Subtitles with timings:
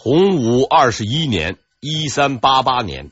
[0.00, 3.10] 洪武二十一年（一三八八年），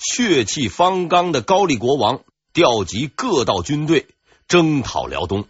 [0.00, 2.22] 血气方刚的高丽国王
[2.54, 4.06] 调集各道军队
[4.48, 5.44] 征讨辽东。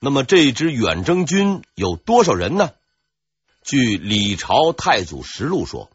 [0.00, 2.72] 那么这支远征军有多少人呢？
[3.62, 5.88] 据李朝太祖实录说，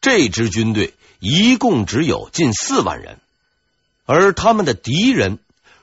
[0.00, 3.18] 这支军队一共只有近四万人，
[4.06, 5.40] 而他们的敌人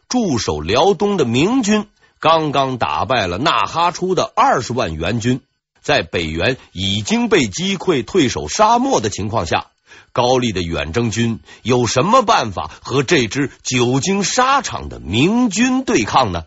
[0.07, 1.89] 驻守辽东的明军
[2.19, 5.41] 刚刚打败了纳哈出的二十万援军。
[5.87, 9.67] 在北元已经被击溃、退守沙漠的情况下，
[10.11, 16.43] 高丽的远征军有什么办法和这支久经沙场的明军对抗呢？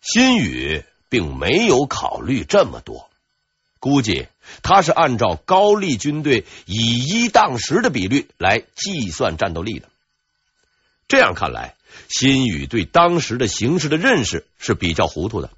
[0.00, 3.10] 新宇并没有考虑这么多，
[3.80, 4.28] 估计
[4.62, 9.90] 他是按照高丽军队以一当十的比率来计算战斗力的。
[11.06, 11.74] 这样看来，
[12.08, 15.50] 新宇对当时的形势的认识是比较糊涂的。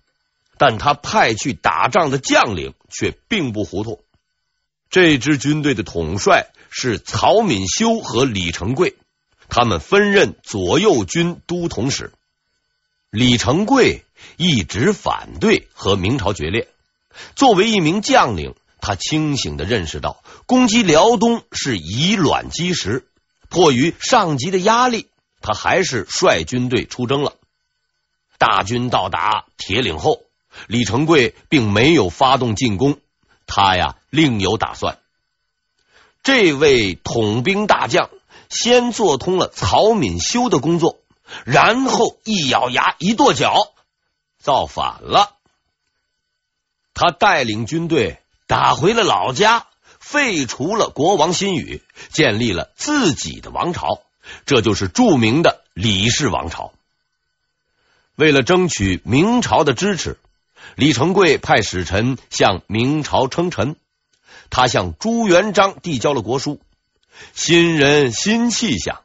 [0.58, 4.02] 但他派去打仗的将领却并不糊涂。
[4.90, 8.96] 这支军队的统帅是曹敏修和李成桂，
[9.48, 12.12] 他们分任左右军都统使。
[13.10, 14.04] 李成桂
[14.36, 16.68] 一直反对和明朝决裂。
[17.36, 23.06] 作为一名将领，他清醒的认识到攻击辽东是以卵击石。
[23.50, 25.08] 迫于上级的压力，
[25.40, 27.34] 他还是率军队出征了。
[28.38, 30.27] 大军到达铁岭后。
[30.66, 32.98] 李成桂并没有发动进攻，
[33.46, 34.98] 他呀另有打算。
[36.22, 38.10] 这位统兵大将
[38.50, 40.98] 先做通了曹敏修的工作，
[41.44, 43.72] 然后一咬牙一跺脚，
[44.38, 45.36] 造反了。
[46.92, 49.66] 他带领军队打回了老家，
[50.00, 54.02] 废除了国王新宇，建立了自己的王朝，
[54.44, 56.72] 这就是著名的李氏王朝。
[58.16, 60.18] 为了争取明朝的支持。
[60.76, 63.76] 李成桂派使臣向明朝称臣，
[64.50, 66.60] 他向朱元璋递交了国书。
[67.34, 69.00] 新人新气象，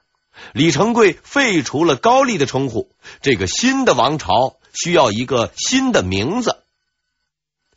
[0.53, 2.91] 李成桂废除了高丽的称呼，
[3.21, 6.57] 这个新的王朝需要一个新的名字。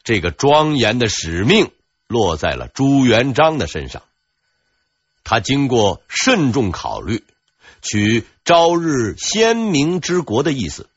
[0.05, 1.71] 这个庄严的使命
[2.07, 4.03] 落在了朱元璋的身上。
[5.25, 7.25] 他经过慎重考虑，
[7.83, 10.89] 取“朝日鲜明之国”的意思。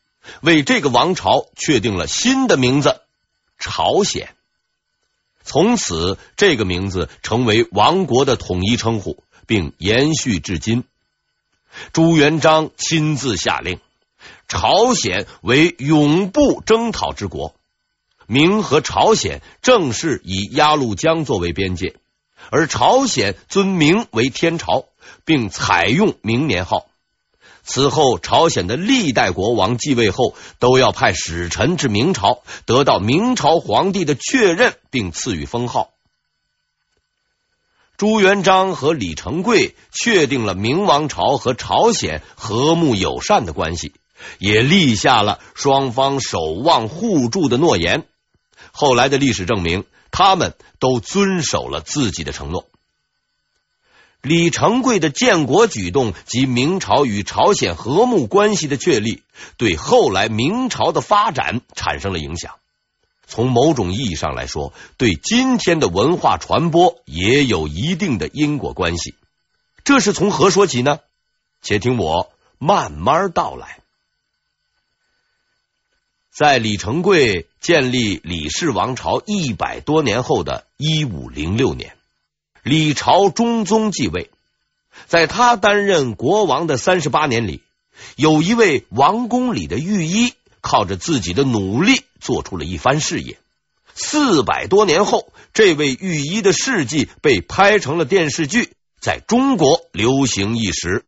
[0.42, 3.02] 为这个王朝确定了新的名字——
[3.60, 4.30] 朝鲜。
[5.44, 10.84] 从此，这个名字成为王国的统一称呼，并延续至今。
[11.92, 13.80] 朱元璋亲自下令，
[14.48, 17.56] 朝鲜为永不征讨之国。
[18.28, 21.96] 明和朝鲜正式以鸭绿江作为边界，
[22.52, 24.86] 而朝鲜尊明为天朝，
[25.26, 26.89] 并采用明年号。
[27.72, 35.92] 此后，朝鲜的历代国王继位后，都要派使臣至明朝，得到明朝皇帝的确认，并赐予封号。
[37.96, 43.94] 朱元璋和李成桂确定了明王朝和朝鲜和睦友善的关系，
[44.40, 48.08] 也立下了双方守望互助的诺言。
[48.72, 52.69] 后来的历史证明，他们都遵守了自己的承诺。
[54.22, 59.24] 李成桂的建国举动及明朝与朝鲜和睦关系的确立，
[59.58, 62.56] 对后来明朝的发展产生了影响。
[63.28, 69.14] 从某种意义上来说，对今天的文化传播也有一定的因果关系。
[69.84, 71.00] 这是从何说起呢？
[71.62, 73.80] 且听我慢慢道来。
[76.32, 81.96] 在李成桂建立李氏王朝一百多年后的一五零六年。
[82.70, 84.30] 李朝中宗继位，
[85.08, 87.64] 在他担任国王的三十八年里，
[88.16, 93.40] 有一位王宫里的御医，靠着自己的努力做出了一番事业。
[93.96, 101.06] 四百多年后，这位御医的事迹被拍成了电视剧，在中国流行一时。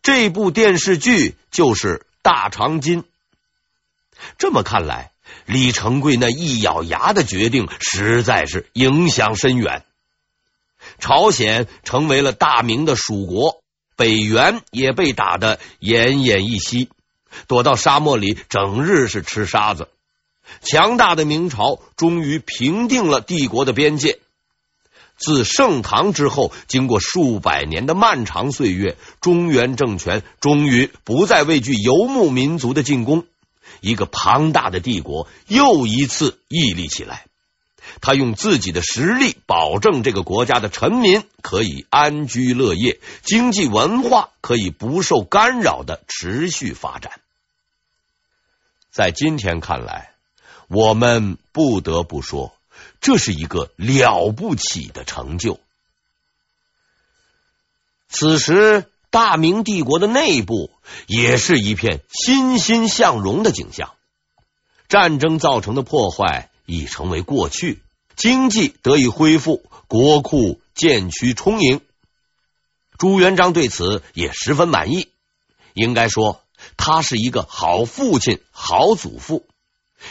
[0.00, 3.02] 这部电视剧就是《大长今》。
[4.38, 5.10] 这么看来，
[5.44, 9.82] 李成桂那一咬牙的决定，实在是影响深远。
[10.98, 13.62] 朝鲜成为了大明的属国，
[13.96, 16.88] 北元也被打得奄奄一息，
[17.46, 19.88] 躲到沙漠里，整日是吃沙子。
[20.62, 24.18] 强大的明朝终于平定了帝国的边界。
[25.16, 33.26] 自盛唐之后，经过数百年的漫长岁月，中原政权终于不再畏惧游牧民族的进攻，
[33.80, 37.27] 一个庞大的帝国又一次屹立起来。
[38.00, 47.20] 他用自己的实力保证这个国家的臣民可以安居乐业，经济文化可以不受干扰的持续发展。
[48.90, 50.12] 在今天看来，
[50.68, 52.54] 我们不得不说，
[53.00, 55.60] 这是一个了不起的成就。
[58.08, 60.70] 此时，大明帝国的内部
[61.06, 63.94] 也是一片欣欣向荣的景象，
[64.88, 67.80] 战争造成的破坏已成为过去，
[68.14, 71.80] 经济得以恢复，国库渐趋充盈。
[72.98, 75.08] 朱元璋对此也十分满意，
[75.72, 76.42] 应该说
[76.76, 79.46] 他是一个好父亲、好祖父。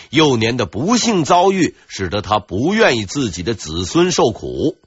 [0.10, 4.78] 幼年的不幸遭遇，使得他不愿意自己的子孙受苦。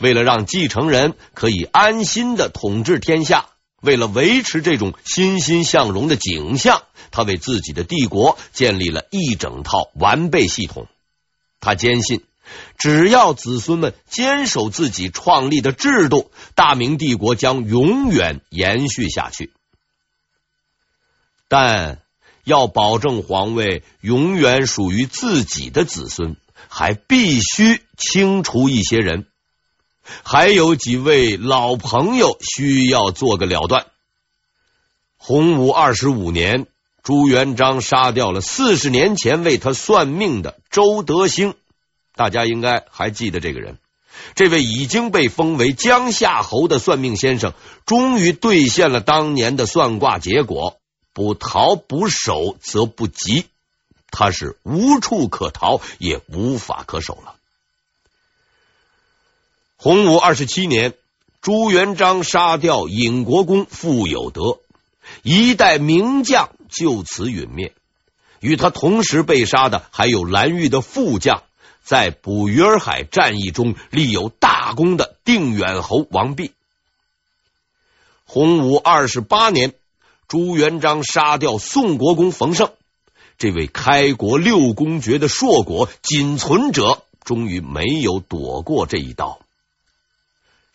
[0.00, 3.46] 为了让继承人可以安心的统治天下，
[3.80, 6.82] 为了维持这种欣欣向荣的景象，
[7.12, 10.88] 他为自己的帝国建立了一整套完备系统。
[11.62, 12.22] 他坚信。
[12.76, 19.50] 只要子孙们坚守自己创立的制度，大明帝国将永远延续下去。
[21.48, 22.02] 但
[22.44, 26.36] 要保证皇位永远属于自己的子孙，
[26.68, 29.26] 还必须清除一些人。
[30.24, 33.86] 还有几位老朋友需要做个了断。
[35.16, 36.66] 洪武二十五年，
[37.02, 41.54] 朱元璋杀掉了四十年前为他算命的周德兴。
[42.14, 43.78] 大家应该还记得这个人，
[44.34, 47.54] 这位已经被封为江夏侯的算命先生，
[47.86, 50.76] 终于兑现了当年的算卦结果：
[51.12, 53.46] 不逃不守则不及。
[54.10, 57.34] 他是无处可逃，也无法可守了。
[59.76, 60.92] 洪武二十七年，
[61.40, 64.58] 朱元璋杀掉尹国公傅有德，
[65.22, 67.72] 一代名将就此陨灭。
[68.40, 71.42] 与他同时被杀的还有蓝玉的副将。
[71.84, 76.52] 在捕鱼儿海战役中立有大功的定远侯王弼。
[78.24, 79.74] 洪武二十八年，
[80.28, 82.70] 朱元璋杀掉宋国公冯胜，
[83.36, 89.40] 这位开国六公爵的硕果仅存者，终于没有躲过这一刀。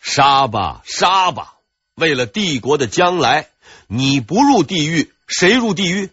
[0.00, 1.54] 杀吧，杀吧！
[1.94, 3.48] 为了帝国的将来，
[3.86, 6.10] 你不入地狱，谁入地狱？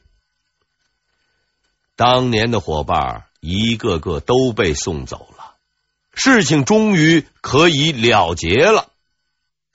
[1.95, 3.25] 当年的伙伴。
[3.47, 5.53] 一个个都被送走了，
[6.15, 8.89] 事情终于可以了结了。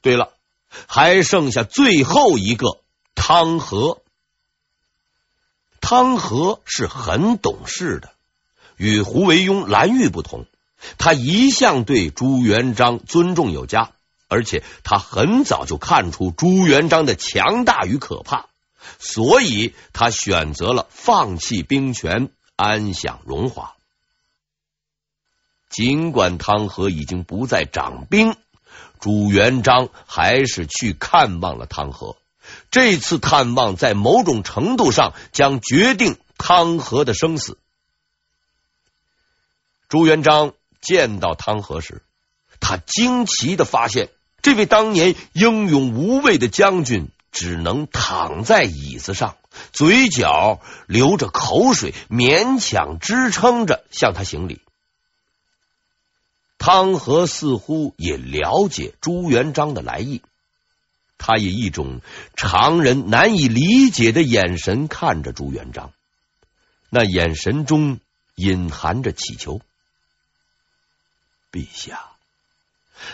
[0.03, 0.33] 对了，
[0.89, 2.81] 还剩下最后一个
[3.15, 4.03] 汤和。
[5.81, 8.11] 汤和是很懂事的，
[8.77, 10.47] 与胡惟庸、蓝玉不同，
[10.99, 13.93] 他一向对朱元璋尊重有加，
[14.27, 18.47] 而且他很早就看出朱元璋的强大与可怕，
[18.99, 22.31] 所以他选择了放弃兵权。
[22.63, 23.73] 安享荣华。
[25.71, 28.37] 尽管汤和已经不再掌兵，
[29.01, 32.19] 朱元璋还是去看望了汤和。
[32.71, 37.57] 这次探望在某种程度上将决定汤和的生死。
[39.89, 42.03] 朱元璋见到汤和时，
[42.61, 44.11] 他惊奇的发现，
[44.43, 49.37] 这位当年英勇无畏的将军只能躺在椅子上。
[49.73, 54.61] 嘴角流着口水，勉强支撑着向他行礼。
[56.57, 60.23] 汤和似乎也了解朱元璋的来意，
[61.19, 62.01] 他以一种
[62.37, 65.93] 常人难以理解的眼神看着朱元璋，
[66.91, 67.99] 那眼神中
[68.35, 69.61] 隐含着乞求。
[71.51, 72.11] 陛下，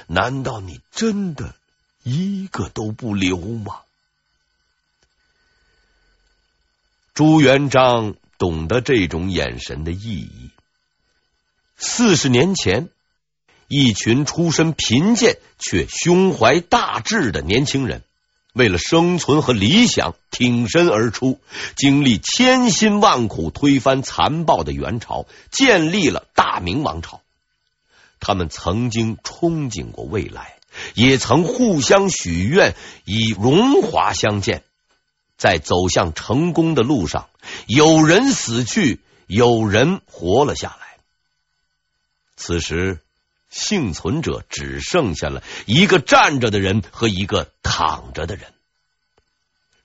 [0.08, 1.54] 难道你真的
[2.02, 3.80] 一个都不留吗？
[7.16, 10.50] 朱元璋懂得这种眼神的意义。
[11.78, 12.90] 四十年前，
[13.68, 18.02] 一群出身贫贱却胸怀大志的年轻人，
[18.52, 21.40] 为了生存和理想挺身而出，
[21.74, 27.22] 经历千辛万苦，推翻残暴的元朝，建立了大明王朝。
[28.20, 30.56] 他们曾经憧憬过未来，
[30.92, 32.74] 也曾互相许愿，
[33.06, 34.62] 以荣华相见。
[35.36, 37.28] 在走向成功的路上，
[37.66, 40.86] 有人死去，有人活了下来。
[42.36, 43.00] 此时，
[43.50, 48.52] 幸存者只剩下了一个站着的人和一个躺着的人。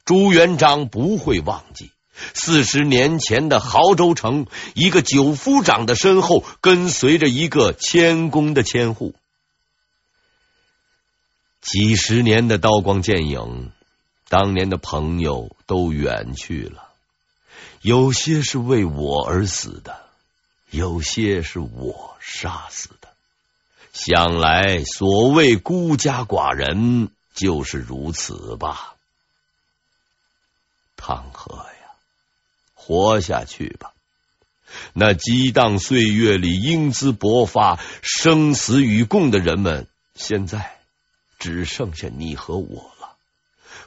[0.06, 1.92] 朱元璋不会忘记
[2.34, 9.16] 四十年前的亳州城，一个九夫长的身后跟随着一个谦恭的千户。
[11.62, 13.72] 几十年的刀光剑影。
[14.32, 16.88] 当年的朋友都远去了，
[17.82, 20.06] 有些是为我而死的，
[20.70, 23.10] 有些是我杀死的。
[23.92, 28.96] 想来所谓孤家寡人就是如此吧。
[30.96, 31.92] 汤和呀，
[32.74, 33.92] 活下去吧，
[34.94, 40.78] 那激荡岁月里英姿勃发、生死与共的人们，现在
[41.38, 43.01] 只剩下你和我了。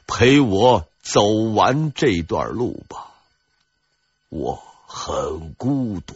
[0.06, 3.12] 陪我走完这段路吧，
[4.28, 6.14] 我很孤独。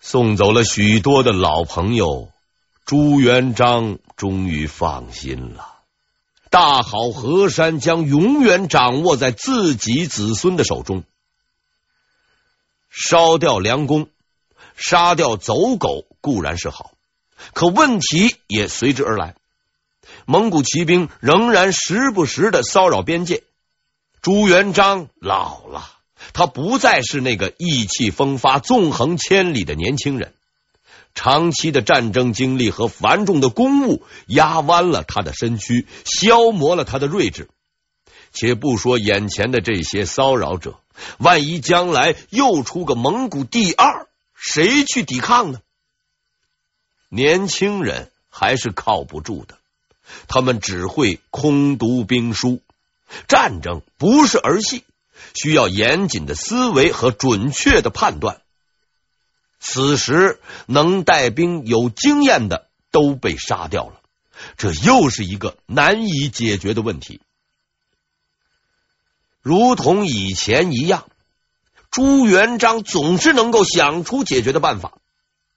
[0.00, 2.30] 送走了许多的老朋友，
[2.86, 5.74] 朱元璋终于放心了。
[6.50, 11.04] 大好河山将永远掌握在自己子孙的手中。
[12.90, 14.08] 烧掉梁公，
[14.76, 16.92] 杀掉走狗固然是好，
[17.52, 19.34] 可问题也随之而来。
[20.30, 23.44] 蒙古骑兵仍然时不时的骚扰边界。
[24.20, 25.90] 朱元璋老了，
[26.34, 30.34] 他不再是那个意气风发、纵横千里的年轻人。
[31.14, 37.48] 长期的战争经历和繁重的公务压弯了他的身躯，消磨了他的睿智。
[38.30, 40.78] 且不说眼前的这些骚扰者，
[41.16, 45.62] 万一将来又出个蒙古第二，谁去抵抗呢？
[47.08, 49.56] 年轻人还是靠不住的，
[50.26, 52.62] 他们只会空读兵书。
[53.26, 54.84] 战争不是儿戏，
[55.34, 58.42] 需要严谨的思维和准确的判断。
[59.60, 64.00] 此时，能带兵、有经验的都被杀掉了，
[64.56, 67.20] 这又是一个难以解决的问题。
[69.40, 71.08] 如同以前一样，
[71.90, 74.98] 朱元璋总是能够想出解决的办法。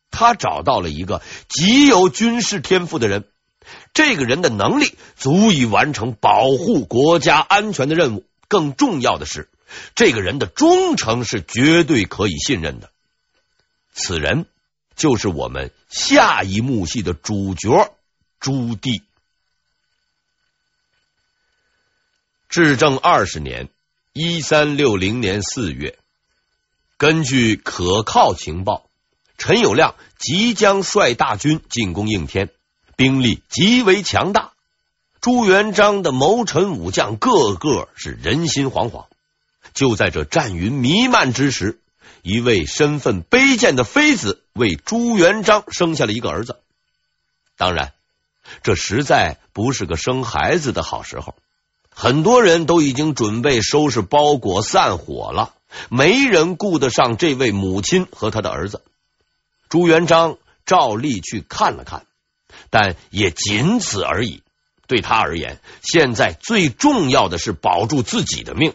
[0.09, 3.25] 他找到了一个极有军事天赋的人，
[3.93, 8.25] 这个人的能力足以完成保护国家安全的任务。
[8.47, 9.49] 更重要的是，
[9.95, 12.91] 这个人的忠诚是绝对可以信任的。
[13.93, 14.45] 此人
[14.95, 17.95] 就是我们下一幕戏的主角
[18.39, 19.01] 朱棣。
[22.49, 23.69] 至正二十年
[24.11, 25.97] （一三六零年四月），
[26.97, 28.89] 根据可靠情报，
[29.37, 32.49] 陈友谅即将率大军进攻应天，
[33.01, 34.51] 兵力极为强大。
[35.21, 39.05] 朱元璋的谋臣武将个个是人心惶惶。
[39.73, 41.79] 就在这战云弥漫之时，
[42.21, 46.59] 一位身份卑贱的妃子为朱元璋生下了一个儿子。
[47.57, 47.93] 当然，
[48.61, 51.33] 这实在不是个生孩子的好时候。
[51.89, 55.55] 很多人都已经准备收拾包裹散伙了，
[55.89, 58.83] 没人顾得上这位母亲和他的儿子。
[59.69, 62.05] 朱元璋照例去看了看，
[62.71, 64.41] 但也仅此而已。
[64.87, 68.73] 对他而言，现在最重要的是保住自己的命。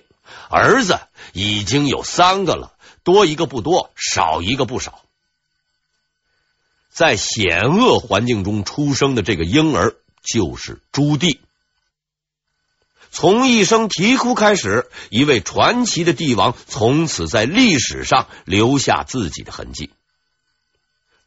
[0.49, 1.01] 儿子
[1.33, 2.73] 已经有三个了。
[3.03, 5.03] 多一个不多，少一个不少。
[6.91, 11.39] 在险恶环境中出生的这个婴儿就是朱棣。
[13.13, 19.91] 从一声啼哭开始，一位传奇的帝王从此在历史上留下自己的痕迹。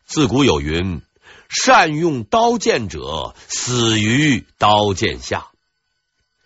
[0.06, 1.02] 自古有云
[1.50, 5.48] ：“善用刀剑者，死于刀剑下。”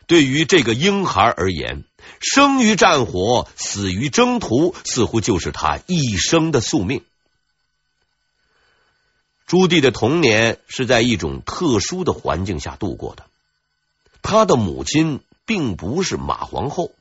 [0.07, 1.85] 对于这个婴孩而言，
[2.19, 7.03] 生于战火，死于征途，似乎就是他一生的宿命。
[9.47, 13.25] 朱棣的童年是在一种特殊的环境下度过的。
[14.21, 16.91] 他的母亲并不是马皇后，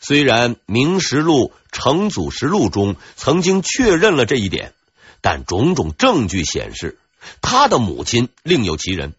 [0.00, 4.72] 虽然《明实录》《成祖实录》中曾经确认了这一点，
[5.20, 6.98] 但种种证据显示，
[7.40, 9.14] 他的母亲另有其人，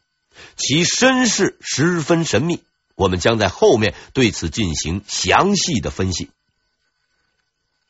[0.56, 2.64] 其身世十分神秘。
[2.96, 6.30] 我们将在后面对此进行详细的分析。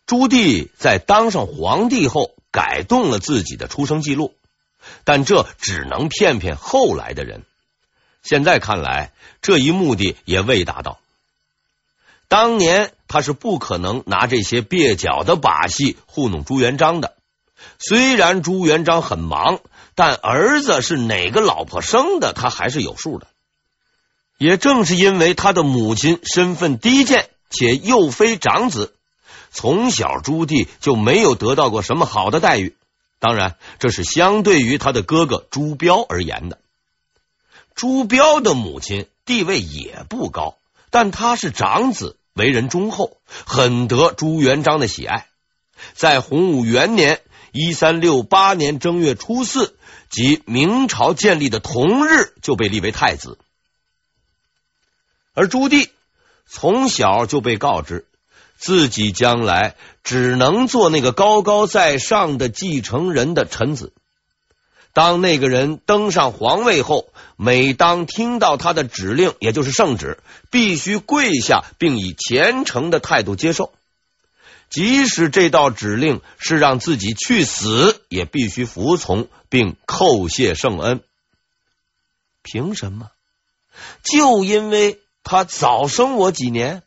[0.05, 4.35] 朱棣在当上皇帝后，改动了自己的出生记录，
[5.03, 7.43] 但这只能骗骗后来的人。
[8.21, 9.11] 现在看来，
[9.41, 10.99] 这一目的也未达到。
[12.27, 17.15] 当年他是不可能拿这些蹩脚的把戏糊弄朱元璋的。
[17.79, 19.59] 虽然朱元璋很忙，
[19.99, 23.27] 但儿子是哪个老婆生的，他还是有数的。
[24.37, 28.93] 也正是因为他的母亲身份低贱，且又非长子，
[29.51, 32.77] 从小朱棣就没有得到过什么好的待遇。
[33.19, 36.59] 当然，这是相对于他的哥哥朱标而言的。
[37.75, 40.55] 朱标的母亲地位也不高，
[40.91, 45.27] 但他是长子，为人忠厚，很得朱元璋的喜爱。
[45.93, 47.19] 在洪武元年
[47.51, 49.75] （一三六八年）正月初四，
[50.09, 53.37] 即明朝建立的同日，就被立为太子。
[55.33, 55.89] 而朱棣
[56.47, 58.05] 从小就被告知，
[58.57, 63.93] 自己将来只能做那个高高在上的继承人的臣子。
[64.91, 70.17] 当那个人登上皇位后，每当听到他的指令，也就是圣旨，
[70.49, 73.71] 必须跪下，并以虔诚的态度接受。
[74.69, 81.01] 即使这道指令是让自己去死，也必须服从，并叩谢圣恩。
[82.43, 83.09] 凭什么？
[84.03, 86.83] 就因为他早生我几年？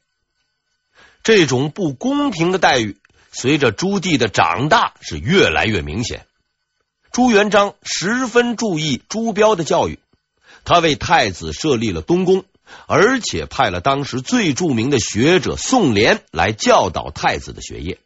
[1.23, 2.97] 这种不公平的待遇，
[3.33, 6.27] 随着朱棣的长大是越来越明显。
[7.13, 9.99] 朱元璋十分注意朱标的教育，
[10.65, 12.45] 他为太子设立了东宫，
[12.87, 17.99] 而且派了当时最著名的学者宋濂来教导太子的学业。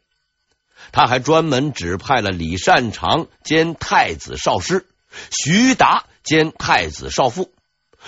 [0.91, 4.85] 他还专门指派了李善长兼太子少师，
[5.31, 7.51] 徐达兼太子少傅。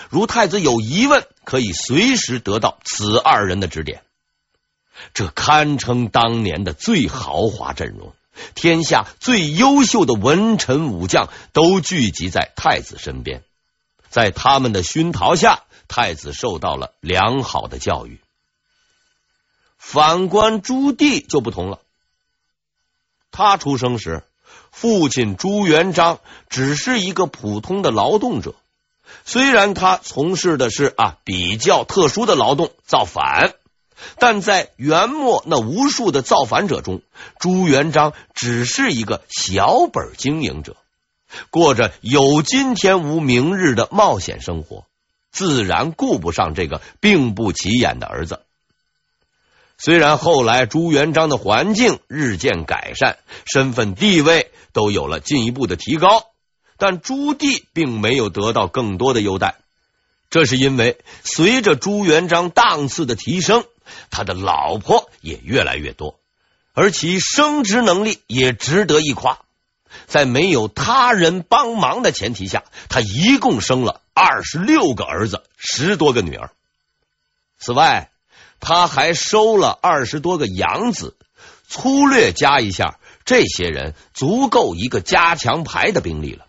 [0.10, 4.01] 如太子有疑问，可以随时得到此二人的指点。
[5.13, 8.13] 这堪称当年的最豪华阵容。
[8.56, 13.44] 天下最优秀的文臣武将都聚集在太子身边，
[14.10, 18.22] 在他们的熏陶下，太子受到了良好的教育。
[19.77, 21.79] 反观朱棣就不同了，
[23.31, 24.24] 他出生时，
[24.72, 26.19] 父亲朱元璋
[26.50, 28.55] 只是一个普通的劳动者，
[29.25, 33.53] 虽然他从事的是啊比较特殊的劳动，造反。
[34.17, 37.01] 但在元末那无数的造反者中，
[37.38, 40.77] 朱元璋只是一个小本经营者，
[41.50, 44.86] 过着有今天无明日的冒险生活，
[45.31, 48.41] 自然顾不上这个并不起眼的儿子。
[49.77, 56.25] 虽然后来朱元璋的环境日渐改善，身份地位都有了进一步的提高，
[56.77, 59.55] 但朱棣并没有得到更多的优待。
[60.29, 63.63] 这是因为随着朱元璋档次的提升，
[64.12, 66.19] 他的老婆也越来越多，
[66.74, 69.39] 而其生殖能力也值得一夸。
[70.08, 76.51] 在没有他人帮忙的前提下，他一共生了二十六个儿子，十多个女儿。
[77.60, 78.10] 此外，
[78.60, 81.15] 他还收了二十多个养子。
[81.67, 86.48] 粗略加一下，这些人足够一个加强排的兵力了。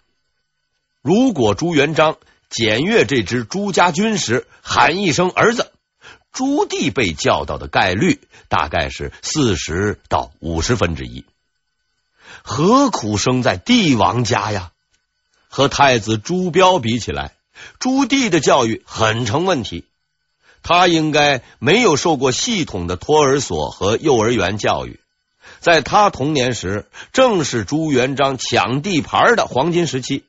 [1.02, 2.16] 如果朱元璋
[2.48, 5.72] 检阅这支朱家军时喊一声“儿子”，
[6.32, 11.26] 朱棣被叫到的概率大概是四十到五十分之一，
[12.42, 14.72] 何苦生在帝王家呀？
[15.48, 17.32] 和太子朱标比起来，
[17.80, 19.84] 朱棣的教育很成问题。
[20.62, 25.00] 他应该没有受过系统的托儿所和幼儿园教育。
[25.58, 30.24] 在他童年时，正是朱元璋抢地盘的黄金时期。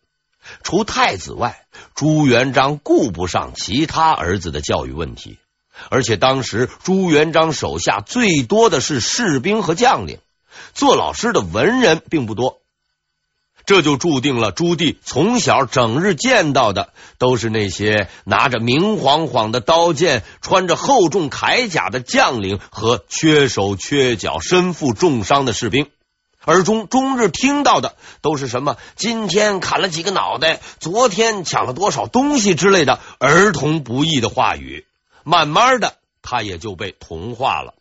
[0.63, 5.37] 除太子外，朱元璋顾不上其他儿子的教育问题。
[5.89, 10.17] 而且当时朱元璋手下最多的是士兵和将领，
[10.73, 12.61] 做老师的文人并不多，
[13.65, 25.89] 这就注定了朱棣从小整日见到的都是那些拿着明晃晃的刀剑、穿着厚重铠甲的将领和缺手缺脚、身负重伤的士兵，
[26.43, 34.85] 而中终日听到的都是什么今天砍了几个脑袋、昨天抢了多少东西之类的儿童不宜的话语。
[35.23, 37.75] 慢慢的，他也就被同化了。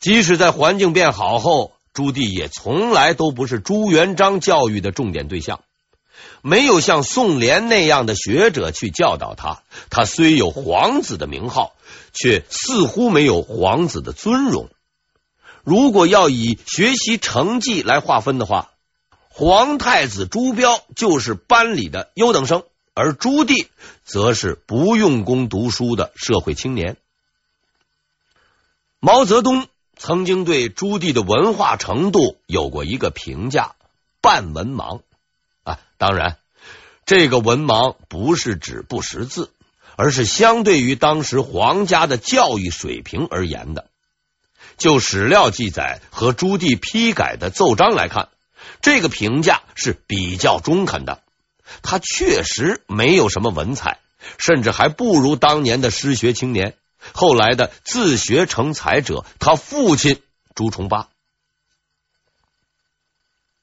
[0.00, 5.60] 即使在环境变好后，朱棣也从来都不是朱元璋教育的重点对象，
[6.40, 9.62] 没有像宋濂那样的学者去教导他。
[9.90, 11.74] 他虽有皇子的名号，
[12.14, 14.70] 却似乎没有皇子的尊荣。
[15.62, 18.70] 如果要以学习成绩来划分的话，
[19.28, 22.62] 皇太子朱标就是班里的优等生。
[22.94, 23.68] 而朱棣
[24.04, 26.96] 则是不用功读书的社会青年。
[28.98, 29.68] 毛泽东
[30.00, 33.74] 曾经对朱棣的文化程度有过一个评价：
[34.22, 35.02] 半文盲
[35.62, 35.78] 啊。
[35.98, 36.38] 当然，
[37.04, 39.52] 这个文盲不是指不识字，
[39.96, 43.88] 而是相对于当时皇家的教育水平而言的。
[44.78, 48.30] 就史料记载和朱棣批改的奏章来看，
[48.80, 51.22] 这个评价是比较中肯的。
[51.82, 53.98] 他确实没有什么文采，
[54.38, 56.74] 甚至还不如当年的失学青年，
[57.12, 60.22] 后来的自学成才者，他父亲
[60.54, 61.08] 朱重八。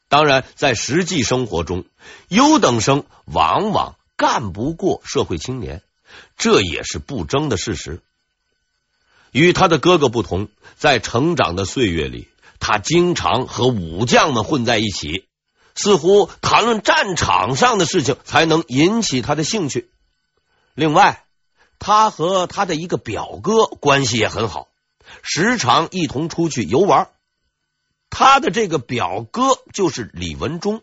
[0.10, 1.86] 当然，在实际生活中，
[2.30, 5.84] 优等生往往干不过社会青年，
[6.38, 8.02] 这也是不争的事实。
[9.32, 10.47] 与他的哥哥不同，
[10.78, 15.28] 在成长的岁月里，他经常和武将们混在一起。
[15.76, 19.91] 似乎谈论战场上的事情才能引起他的兴趣。
[20.73, 21.27] 另外，
[21.80, 24.68] 他和他的一个表哥关系也很好，
[25.24, 27.10] 时常一同出去游玩。
[28.10, 30.82] 他的这个表哥就是李文忠。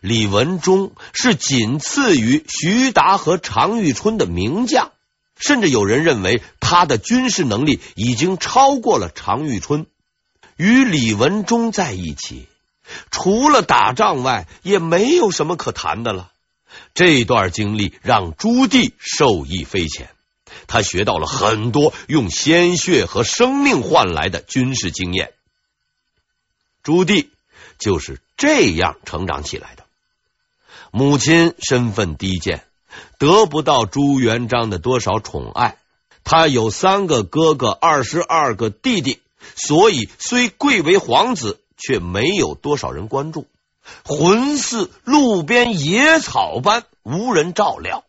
[0.00, 4.92] 李文忠是仅次于徐达和常遇春的名将，
[5.38, 9.86] 甚至有人认为他的军事能力已经超过了常遇春。
[10.56, 12.46] 与李文忠在一起，
[13.10, 16.30] 除了打仗外，也没有什么可谈的了。
[16.94, 20.10] 这段经历让朱棣受益匪浅，
[20.66, 25.32] 他学到了很多用鲜血和生命换来的军事经验。
[26.82, 27.28] 朱棣
[27.78, 29.84] 就是这样成长起来的。
[30.90, 32.64] 母亲身份低贱，
[33.18, 35.78] 得不到朱元璋的多少宠爱。
[36.24, 39.20] 他有三个哥哥，二十二个弟弟。
[39.54, 43.46] 所以，虽贵为皇子，却没有多少人关注，
[44.04, 48.04] 魂似路边野草般无人照料。